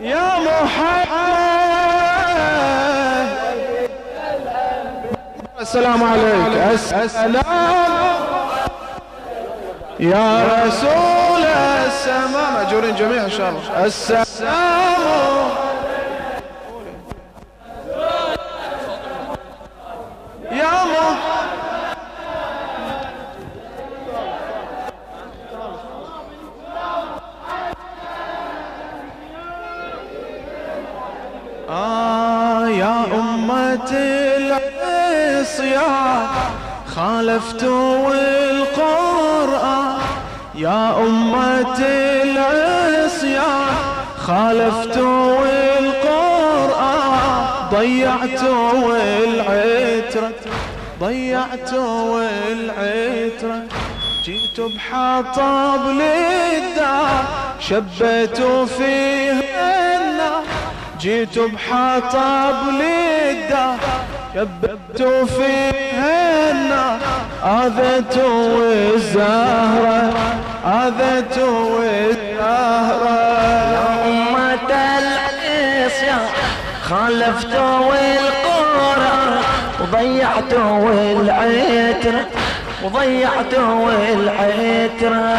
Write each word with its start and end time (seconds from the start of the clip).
يا 0.00 0.38
محمد. 0.38 1.48
السلام 5.60 6.04
عليك. 6.04 6.54
السلام. 6.92 7.44
يا 10.00 10.44
رسول 10.44 11.44
السماء. 11.86 12.52
مأجورين 12.54 12.94
جميعا 12.94 13.24
إن 13.24 13.30
شاء 13.30 13.48
الله. 13.48 13.84
السلام 13.84 14.26
يا 20.52 20.84
محمد 20.84 21.38
آه 31.70 32.68
يا 32.68 32.94
العصيان 33.92 35.68
خالفتوا 36.96 38.12
القرآن. 38.50 39.98
يا 40.54 40.96
أمة 41.00 41.78
العصيان. 42.22 43.74
خالفتوا 44.18 45.46
القرآن. 45.78 47.38
ضيعتوا 47.70 48.96
العترة. 48.96 50.32
ضيعتوا 51.00 52.28
العترة. 52.52 53.62
جيتوا 54.24 54.68
بحطب 54.68 55.82
للدار. 55.88 57.24
شبيتوا 57.60 58.66
فيها 58.66 59.97
جيتوا 61.00 61.48
بحطب 61.48 62.54
للدار 62.68 63.76
شبيتوا 64.34 65.24
فيها 65.24 66.50
النار 66.50 66.98
آذتوا 67.44 68.72
الزهرة 68.94 70.12
آذتوا 70.64 71.84
الزهرة. 71.84 73.18
أمة 74.06 74.70
العصيان 74.98 76.26
خالفتوا 76.82 77.94
القرآن 77.94 79.32
وضيعتوا 79.80 80.90
العترة 81.12 82.26
وضيعتوا 82.84 83.92
العترة. 84.12 85.38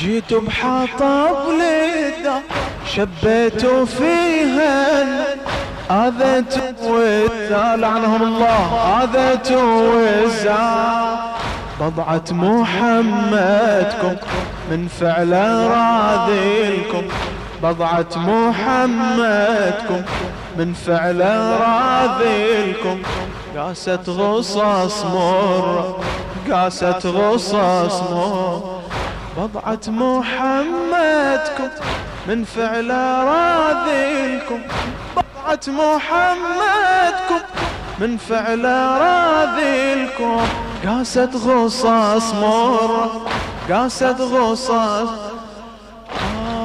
جيتوا 0.00 0.40
بحطب 0.40 1.36
للدار 1.60 2.42
شبيتوا 2.86 3.84
فيها 3.84 5.02
آذتوا 5.90 6.98
الزار 6.98 7.76
لعنهم 7.76 8.22
الله 8.22 8.68
آذتوا 9.02 10.24
الزار 10.24 11.18
بضعة 11.80 12.24
محمدكم 12.30 14.16
من 14.70 14.88
فعل 15.00 15.32
راذلكم. 15.70 17.02
بضعة 17.62 18.16
محمدكم 18.16 20.02
من 20.58 20.72
فعل 20.72 21.20
راذلكم. 21.60 23.02
قاست 23.56 24.08
غصص 24.08 25.04
مر 25.04 26.00
قاست 26.50 27.06
غصص 27.06 28.02
مر. 28.10 28.69
بضعة 29.36 29.80
محمدكم 29.88 31.68
من 32.28 32.44
فعل 32.44 32.90
راذلكم. 33.26 34.60
بضعة 35.16 35.60
محمدكم 35.68 37.40
من 37.98 38.16
فعل 38.16 38.64
راذلكم. 39.00 40.40
قاست 40.86 41.36
غصص 41.46 42.34
مر 42.34 43.10
قاست 43.70 44.20
غصص 44.20 44.70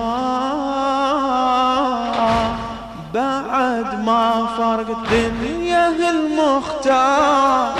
آه 0.05 1.25
بعد 3.13 3.89
ما 4.05 4.45
فرق 4.57 4.89
الدنيا 4.97 5.87
المختار. 6.09 7.73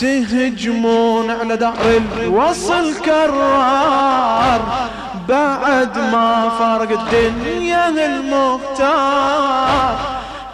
تهجمون 0.00 1.30
على 1.30 1.56
دار 1.56 1.74
الوصل 2.20 2.94
كرار. 3.04 4.60
بعد 5.28 5.98
ما 5.98 6.50
فرق 6.58 7.00
الدنيا 7.00 7.88
المختار 7.88 9.94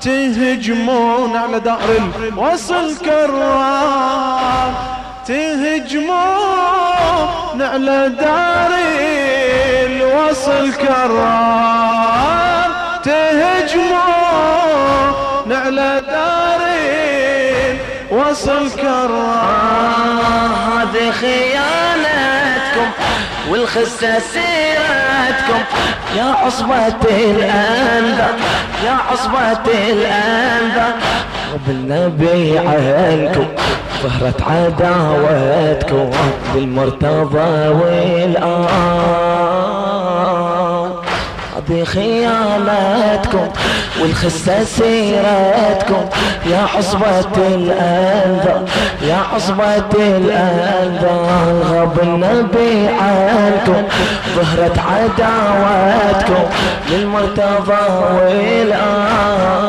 تهجمون 0.01 1.37
على 1.37 1.61
دار 1.61 1.79
الوصل 2.19 2.97
كرار. 3.05 4.73
تهجمون 5.27 6.17
على 7.61 8.13
دار 8.21 8.71
الوصل 9.87 10.73
كرار. 10.73 12.71
تهجمون 13.05 13.97
على 15.53 16.03
دار 16.11 16.76
وصل 18.31 18.71
كرار 18.71 19.13
هذه 20.73 21.11
خيانتكم 21.21 22.89
والخسة 23.51 24.19
سيرتكم 24.19 25.63
يا 26.17 26.25
عصبة 26.25 27.05
الأنذر 27.11 28.35
يا 28.85 28.97
عصبة 29.11 29.67
الأنذر. 29.91 30.95
وبالنبي 31.55 32.59
عنكم 32.59 33.47
ظهرت 34.03 34.43
عداوتكم 34.43 36.11
بالمرتضى 36.55 37.69
والآن. 37.69 39.56
هذه 41.71 41.85
خيانتكم 41.85 43.49
والخسة 44.01 44.65
سيرتكم 44.65 46.05
يا 46.47 46.67
عصبة 46.77 47.37
الأنذر 47.37 48.65
يا 49.03 49.19
عصبة 49.35 49.93
الأنذر 49.95 51.27
غاب 51.71 51.99
النبي 52.03 52.89
عنكم 52.89 53.83
ظهرت 54.37 54.79
عداوتكم 54.79 56.45
للمرتضى 56.91 57.85
والآن. 58.15 59.67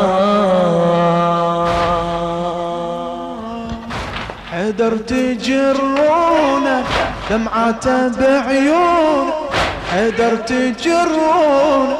حيدر 4.51 4.97
تجرونه 4.97 6.83
دمعته 7.29 8.07
بعيونه 8.07 9.36
حيدر 9.97 10.35
تجرونه 10.35 11.97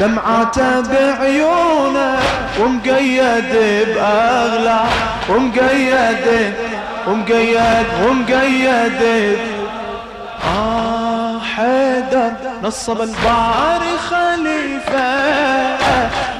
دمعته 0.00 0.80
بعيونه 0.80 2.18
ومقيد 2.60 3.54
بأغلى 3.94 4.80
ومقيد 5.28 6.54
ومقيد 7.06 7.86
ومقيد. 8.04 9.38
آه 10.56 11.38
حيدر 11.56 12.32
نصب 12.62 13.00
الباري 13.00 13.94
خليفة 14.10 15.10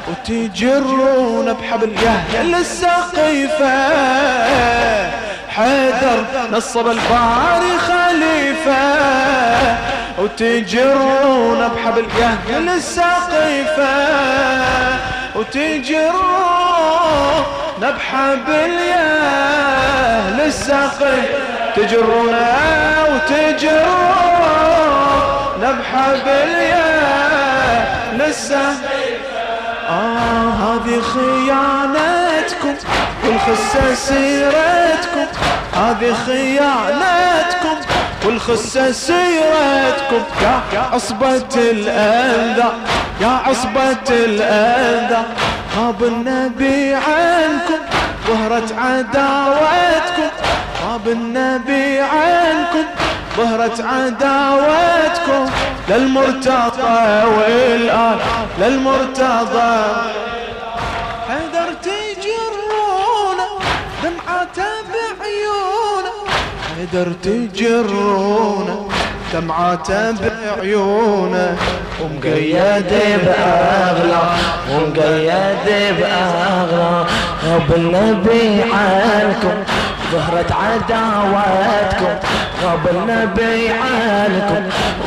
وتجرون 0.08 1.52
بحبل 1.52 1.92
يهل 1.92 2.54
السقيفة. 2.54 3.76
حيدر 5.48 6.24
نصب 6.52 6.86
الباري 6.86 7.78
خليفة 7.78 8.84
وتجرون 10.18 11.68
بحبل 11.68 12.06
يهل 12.20 12.68
السقيفة 12.68 13.94
وتجرون 15.34 16.14
بحبل 17.80 18.70
يهل 18.70 20.40
السقيفة 20.40 21.44
تجرون 21.76 22.36
وتجرون 23.10 23.94
بحبل 25.60 26.48
يهل 26.58 28.22
السقيفة 28.22 29.34
آه 29.88 30.50
هذه 30.50 31.00
خيانتكم. 31.00 32.74
والخسة 33.24 33.94
سيرتكم. 33.94 35.26
هذه 35.76 36.14
خيانتكم. 36.26 37.76
والخسة 38.24 38.92
سيرتكم. 38.92 39.93
يا 40.72 40.80
عصبة 40.92 41.54
الأنذى 41.56 42.72
يا 43.20 43.40
عصبة 43.46 44.08
الأنذى 44.10 45.22
غاب 45.76 46.04
النبي 46.04 46.94
عنكم 46.94 47.80
ظهرت 48.26 48.72
عداوتكم. 48.78 50.30
غاب 50.86 51.08
النبي 51.08 52.00
عنكم 52.00 52.84
ظهرت 53.36 53.80
عداوتكم. 53.80 55.50
للمرتضى 55.88 57.24
والآن. 57.36 58.18
للمرتضى. 58.58 59.74
حيدر 61.28 61.72
تجرونه 61.82 63.50
دمعته 64.02 64.70
بعيونه 64.92 66.16
حيدر 66.76 67.12
تجرونه 67.22 68.88
دمعته 69.32 70.12
بعيونه 70.12 71.56
ومقيد 72.00 72.92
بأغلى 73.24 74.22
ومقيد 74.70 75.66
بأغلى 75.98 77.04
وبالنبي 77.48 78.62
عنكم 78.62 79.56
ظهرت 80.12 80.52
عداواتكم. 80.52 82.14
غاب 82.64 82.84
النبي 82.90 83.68
عنكم 83.68 84.62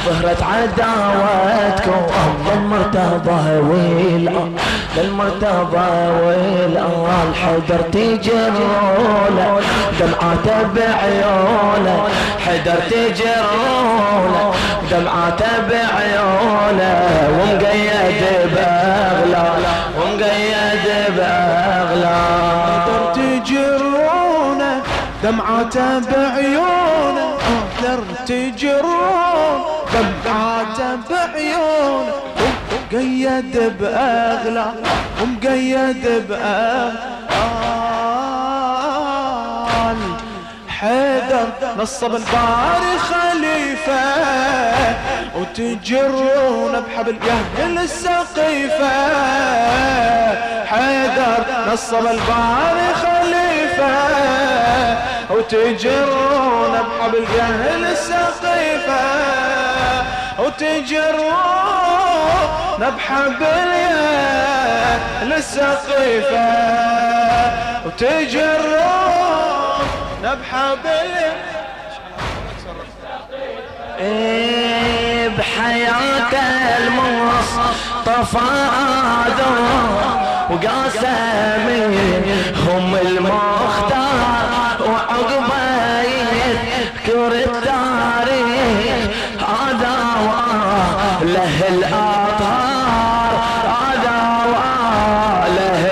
ظهرت 0.06 0.42
عداواتكم. 0.44 2.02
للمرتضى 2.48 3.42
والآن 3.70 4.56
للمرتضى 4.98 5.90
والآن 6.26 7.34
حيدر 7.36 7.82
تجرونه 7.82 9.60
دمعاته 10.00 10.64
بعيونه 10.76 12.04
حيدر 12.46 12.76
تجرونه 12.90 14.52
دمعاته 14.92 15.46
بعيونه 15.70 17.30
ومقيد 17.38 18.24
بأغلى 18.56 19.50
ومقيد 19.98 20.86
بأغلى 21.18 22.20
حيدر 22.66 23.14
تجرونه 23.16 24.82
دمعاته 25.24 26.00
بعيونه 26.00 27.28
حيدر 27.46 28.00
تجرون 28.28 29.60
دمعاته 29.94 30.96
بعيونه 31.10 32.27
ومقيد 32.94 33.74
بأغلى 33.80 34.66
ومقيد 35.22 36.24
بأغلى 36.30 37.18
حيدر 40.68 41.48
نصب 41.80 42.16
الباري 42.16 43.00
خليفة 43.00 44.04
وتجرون 45.38 46.74
بحبل 46.82 47.18
يهل 47.28 47.78
السقيفة. 47.78 48.98
حيدر 50.66 51.44
نصب 51.74 52.06
الباري 52.06 52.94
خليفة. 52.94 53.96
وتجرون 55.30 56.72
بحبل 56.72 57.26
يهل 57.38 57.86
السقيفة. 57.86 59.04
وتجرون 60.40 61.32
بحبل 62.80 63.70
يهل 65.22 65.34
السقيفة. 65.34 66.48
وتجرون 67.86 68.78
بحبل 70.24 71.12
بحياة 75.38 76.34
المصطفى 76.78 78.48
آدم 79.26 79.58
وقاسم 80.50 81.68
هم 82.68 82.96
المختار 82.96 84.78
وعقبه 84.80 86.02
يذكر 86.02 87.32
التاريخ. 87.32 89.08
هذا 89.40 89.98
له 91.22 91.58
الأطهار 91.70 93.34
هذا 93.66 94.20
له 95.58 95.84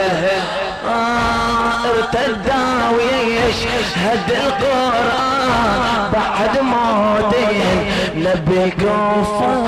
ارتدى 1.86 2.66
ويشهد 2.96 4.30
القرآن 4.32 6.12
بعد 6.14 6.54
موتين 6.62 7.95
نبي 8.26 8.70
كفار 8.72 9.68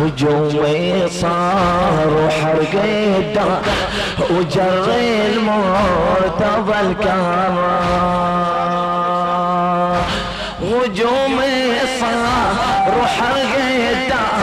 هجومي 0.00 1.08
صار 1.08 2.08
وحرق 2.24 2.74
الدار 2.84 3.62
وجري 4.30 5.26
المرتضى 5.26 6.80
الكرار. 6.80 7.56
هجومي 10.62 11.56
صار 12.00 12.92
وحرق 13.00 13.54
الدار 13.90 14.40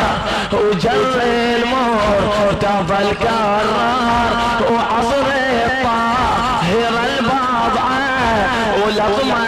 وجري 0.54 1.56
المرتضى 1.56 2.98
الكرار. 3.10 3.66
وعصر 4.72 5.28
الطاهر 5.66 6.96
البضعة 7.06 8.04
ولطمة 8.86 9.45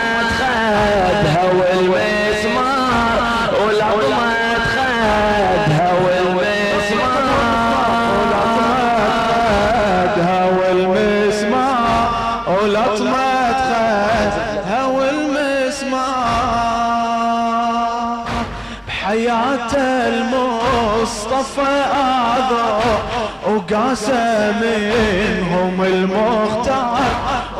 وقاسى 23.98 24.54
منهم 24.62 25.84
المختار. 25.84 27.00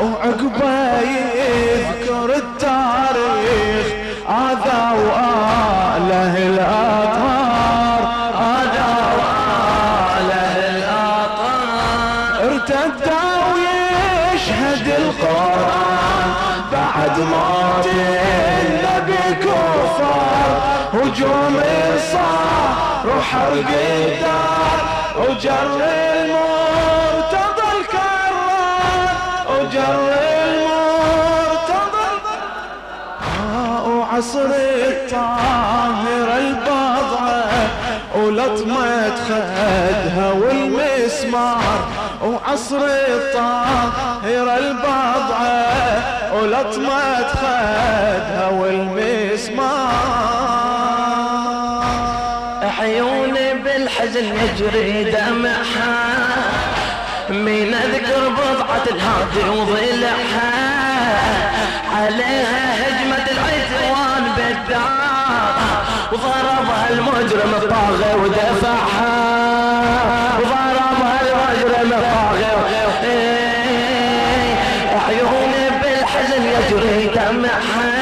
وعقبه 0.02 1.02
يذكر 1.02 2.36
التاريخ 2.36 3.88
آذى 4.30 4.84
وآله 5.08 6.34
الأطهار. 6.48 8.02
آذى 8.60 8.94
وآله 9.18 10.58
الأطهار. 10.78 12.46
ارتدى 12.46 13.26
ويشهد 13.54 14.88
القرآن. 14.88 16.30
بعد 16.72 17.20
موت 17.20 17.88
النبي 18.66 19.26
كفار. 19.44 20.50
هجوم 20.94 21.56
صار 22.12 23.08
وحرق 23.08 23.70
الدار 23.70 24.80
وجر 25.18 26.07
وجر 29.68 30.10
المرتضى 30.46 32.08
وعصر 33.90 34.52
الطاهر 34.88 36.28
البضعة 36.38 37.44
ولطمة 38.16 39.16
خدها 39.28 40.32
والمسمار. 40.32 41.80
وعصر 42.24 42.86
الطاهر 42.86 44.58
البضعة 44.58 45.66
ولطمة 46.34 47.28
خدها 47.28 48.50
والمسمار. 48.52 49.94
عيوني 52.80 53.54
بالحزن 53.54 54.26
يجري 54.26 55.04
دمعها. 55.04 56.08
من 57.30 57.74
أذكر 57.74 58.30
بضعة 58.78 58.96
الهادي 58.96 59.50
وضلعها 59.50 60.52
عليها 61.96 62.64
هجمة 62.82 63.26
العدوان 63.32 64.24
بالدار 64.38 65.54
وضربها 66.12 66.90
المجرم 66.90 67.54
الطاغي 67.62 68.14
ودفعها. 68.22 69.16
وضربها 70.40 71.20
المجرم 71.22 71.92
الطاغي 71.94 72.46
عيوني 75.08 75.66
بالحزن 75.82 76.44
يجري 76.44 77.08
دمعها. 77.08 77.94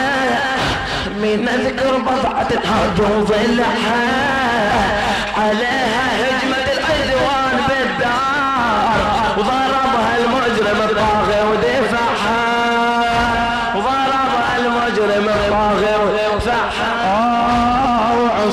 من 1.21 1.49
اذكر 1.49 1.97
بضعة 1.97 2.47
الهاج 2.51 2.97
وضلعها 2.99 4.05
عليها 5.37 5.84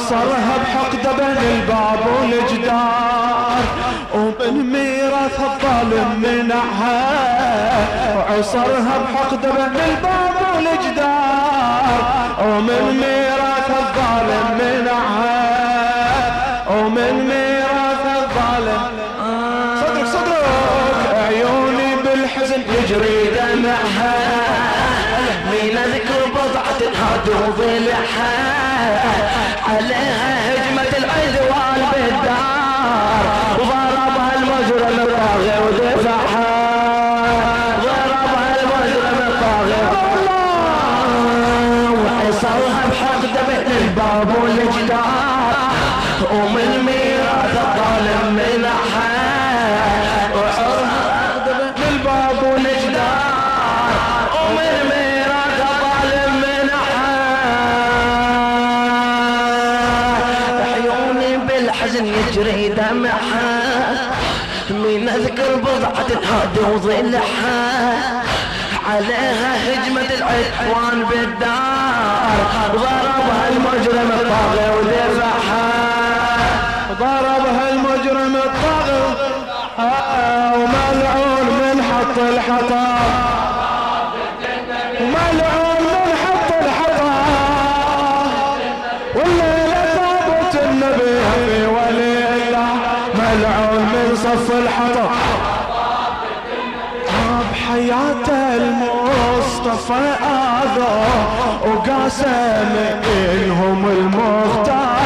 صرها 0.09 0.55
بحق 0.63 0.93
دبن 1.05 1.37
الباب 1.53 2.01
والجدار 2.21 3.63
ومن 4.15 4.55
ميراث 4.73 5.41
الظالم 5.41 6.09
منعها 6.23 7.03
وعصرها 8.17 8.95
بحق 9.05 9.31
دبن 9.35 9.75
الباب 9.89 10.37
والجدار 10.55 11.95
ومن 12.45 12.83
ميراث 13.03 13.69
الظالم 13.83 14.47
منعها 14.61 15.41
ومن 16.71 17.13
ميراث 17.33 18.05
الظالم 18.21 18.85
صدرك 19.81 20.07
صدرك. 20.07 20.45
عيوني 21.29 21.91
بالحزن 22.05 22.61
يجري 22.79 23.21
دمعها. 23.37 24.15
من 25.53 25.77
أذكر 25.85 26.12
وضلعها 27.27 28.33
عليها 29.69 30.53
هجمة 30.53 30.93
العدوان 30.99 31.52
اذكر 65.33 65.57
بضعة 65.57 66.07
الهادي 66.11 66.61
وضلعها 66.75 68.23
عليها 68.89 69.55
هجمة 69.65 70.01
العدوان 70.01 71.05
بالدار. 71.11 72.73
ضربها 72.73 73.49
المجرم 73.49 74.11
الطاغي 74.11 74.79
ودفعها 74.79 75.71
ضربها 77.01 77.71
المجرم 77.71 78.37
الطاغي 78.37 79.03
وملعون 80.55 81.47
من 81.47 81.83
حط 81.83 82.19
الحطام 82.19 83.32
الحطب 94.33 95.11
بحياة 97.53 98.29
المصطفى 98.57 100.15
آذى 100.25 101.05
وقاسم 101.67 102.75
إنهم 103.07 103.87
المختار 103.87 105.03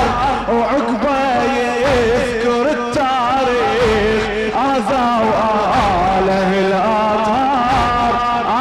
وعقبة 0.52 1.42
يذكر 1.42 2.70
التاريخ 2.70 4.56
آذى 4.56 5.08
وآله 5.28 6.50
الأطهار 6.66 8.12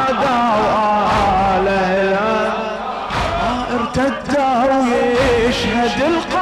آذى 0.10 0.40
وآله 0.66 1.92
الأطهار 2.02 2.54
ارتدى 3.74 4.50
ويشهد 4.74 6.02
القرآن 6.02 6.35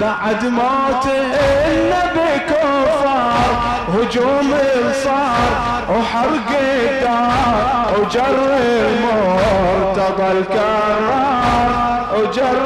بعد 0.00 0.44
موت 0.44 1.06
النبي 1.06 2.38
كفار 2.48 3.52
هجوم 3.88 4.50
صار 5.04 5.82
وحرق 5.90 6.50
الدار 6.60 8.00
وجر 8.00 8.38
المرتضى 8.60 10.28
الكرار 10.38 12.06
وجر 12.14 12.58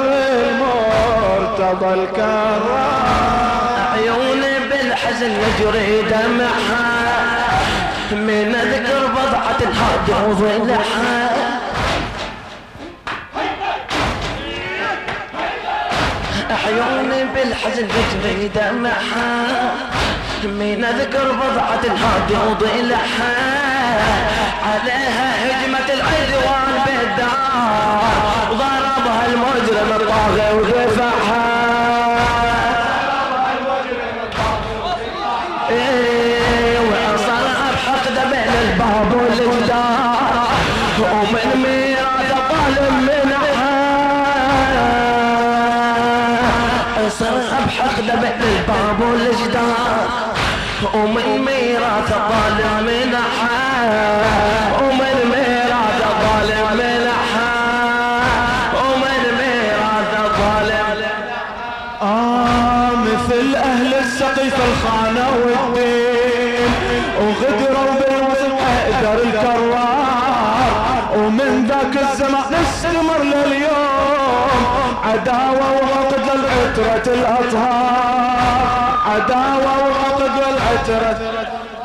المرتضى 0.43 1.91
الكرار. 1.95 2.63
عيوني 3.93 4.55
بالحزن 4.71 5.31
يجري 5.31 6.03
دمعها 6.03 6.89
من 8.13 8.55
أذكر 8.55 9.07
بضعة 9.07 9.61
الهادي 9.61 10.13
وضلعها. 10.31 11.54
عيوني 16.83 17.25
بالحزن 17.35 17.89
يجري 17.99 18.49
دمعها. 18.49 19.73
من 20.45 20.85
أذكر 20.85 21.33
بضعة 21.33 21.83
الهادي 21.85 22.37
وضلعها. 22.51 23.35
عليها 24.65 25.29
هجمة 25.45 25.89
العدوان 25.97 26.75
بالدار 26.87 28.49
ضربها 28.51 29.27
المجرم 29.27 29.91
الطاغي 30.01 30.49
ودفعها 30.59 31.54
بين 48.05 48.43
الباب 48.43 49.01
والجدار 49.01 50.07
ومن 50.95 51.45
ميراث 51.45 52.09
ظالم 52.09 52.87
منعها 52.87 53.69
ومن 54.83 55.17
ميراث 55.31 56.01
ظالم 56.25 56.67
منعها 56.79 57.55
ومن 58.81 59.21
ميراث 59.41 60.13
ظالم 60.39 60.99
آه 62.03 62.91
مثل 62.91 63.55
أهل 63.55 63.95
السقيف 63.95 64.55
الخانة 64.55 65.29
والدين. 65.45 66.73
وغدروا 67.21 67.93
بالوصف 68.01 68.53
حيدر 68.65 69.23
الكرار. 69.23 70.73
ومن 71.17 71.67
ذاك 71.69 71.95
الزمان 72.11 72.45
نستمر 72.63 73.23
لليوم. 73.23 74.64
عداوة 75.05 75.73
وحقد 75.73 76.21
للعترة 76.21 77.15
الأطهار. 77.15 78.99
عداوة 79.07 79.73
وحقد 79.89 80.31
للعترة 80.37 81.19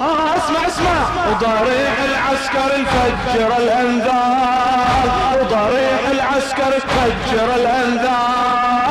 آه 0.01 0.37
اسمع 0.37 0.67
اسمع. 0.67 0.99
وضريح 1.29 1.93
العسكر 2.05 2.75
الفجر 2.75 3.57
الأنذار. 3.57 5.05
وضريح 5.41 6.01
العسكر 6.11 6.67
الفجر 6.75 7.55
الأنذار. 7.55 8.89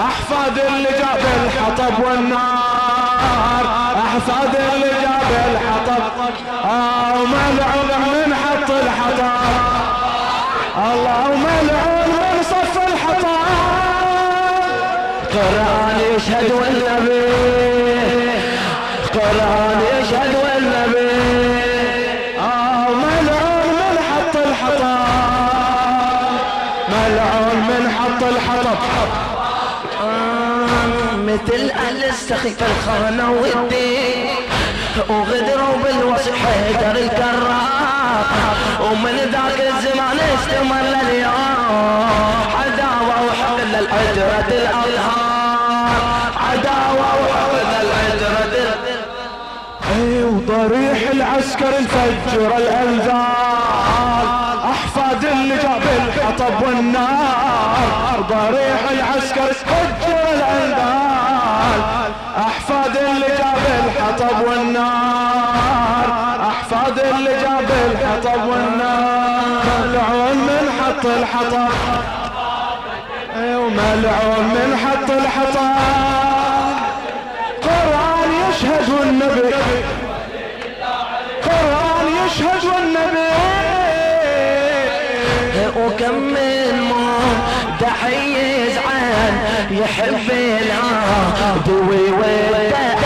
أحفاد 0.00 0.58
اللي 0.58 0.88
جاب 0.90 1.22
الحطب 1.44 2.04
والنار. 2.04 3.64
أحفاد 3.96 4.54
اللي 4.72 4.90
جاب 5.02 5.30
الحطب. 5.50 6.02
آه 6.64 7.12
وملعون 7.12 7.90
من 8.00 8.34
حط 8.34 8.70
الحطب. 8.70 9.38
الله 10.78 11.30
وملعون 11.30 11.87
قرآن 15.34 15.98
يشهد 16.16 16.50
والنبي. 16.52 17.28
قرآن 19.14 19.80
يشهد 20.00 20.34
والنبي. 20.44 21.08
آه 22.38 22.88
ملعون 22.88 23.68
من 23.80 23.98
حط 24.08 24.34
الحطب. 24.46 24.98
ملعون 26.88 27.56
من 27.70 27.90
حط 27.98 28.22
الحطب. 28.22 28.78
آه، 30.02 31.16
مثل 31.16 31.70
السخيف 32.28 32.62
الخانة 32.62 33.30
والدين 33.30 34.26
وغدروا 35.08 35.76
بالوصف 35.84 36.32
حيدر 36.44 37.00
الكرار 37.00 38.24
ومن 38.80 39.16
ذاك 39.32 39.60
الزمان 39.60 40.18
استمر 40.34 40.82
لليوم 40.82 42.57
العسكر 51.12 51.68
الفجر 51.78 52.56
الأنذار. 52.56 53.28
أحفاد 54.70 55.24
اللي 55.24 55.56
جاب 55.56 55.82
الحطب 55.96 56.62
والنار. 56.66 58.20
ضريح 58.28 58.80
العسكر 58.90 59.52
فجر 59.52 60.22
الأنذار. 60.34 61.80
أحفاد 62.38 62.96
اللي 62.96 63.26
جاب 63.26 63.64
الحطب 63.84 64.40
والنار. 64.48 66.08
أحفاد 66.48 66.98
اللي 66.98 67.30
جاب 67.30 67.70
الحطب 67.90 68.48
والنار. 68.48 69.38
ملعون 69.80 70.36
من 70.36 70.64
حط 70.80 71.06
الحطب. 71.06 71.72
وملعون 73.36 74.44
من 74.44 74.76
حط 74.76 75.10
الحطب. 75.10 76.07
يم 86.08 86.36
الموت 86.36 87.80
دحي 87.80 88.66
يزعل 88.66 89.32
يحب 89.70 90.30
العهد 90.30 91.68
ويودع 91.68 92.98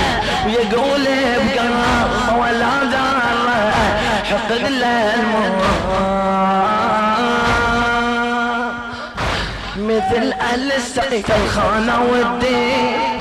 يقول 0.47 1.05
بقرا 1.37 2.37
ولا 2.39 2.85
دار 2.85 3.73
حقد 4.31 4.63
للموت. 4.71 5.63
مثل 9.77 10.33
أهل 10.41 10.73
السقيت 10.73 11.31
الخانة 11.31 12.03
والدين 12.13 13.19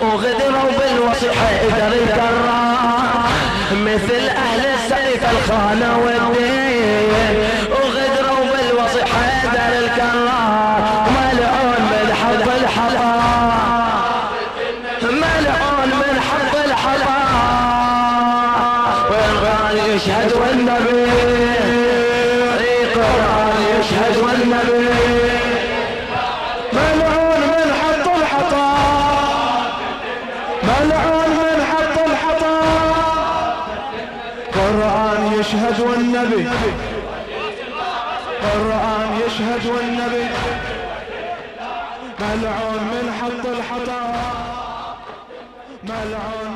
وغدروا 0.00 0.70
بالوصي 0.78 1.30
حيدر 1.30 1.92
الدرا 1.92 2.62
مثل 3.72 4.28
أهل 4.28 4.66
السقيت 4.66 5.22
الخانة 5.22 5.98
والدين 5.98 6.51
يشهد 35.72 35.80
والنبي. 35.80 36.48
القرآن 38.42 39.20
يشهد 39.26 39.66
والنبي. 39.66 40.28
ملعون 42.20 42.82
من 42.92 43.12
حط 43.20 43.46
الحطام 43.46 44.14
ملعون 45.84 46.51